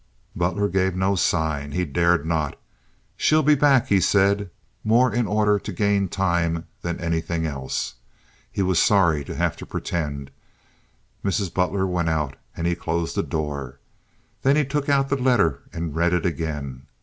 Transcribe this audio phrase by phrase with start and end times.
[0.35, 1.73] Butler gave no sign.
[1.73, 2.57] He dared not.
[3.17, 4.49] "She'll be back," he said,
[4.83, 7.93] more in order to gain time than anything else.
[8.51, 10.31] He was sorry to have to pretend.
[11.23, 11.53] Mrs.
[11.53, 13.77] Butler went out, and he closed the door.
[14.41, 16.87] Then he took out the letter and read it again.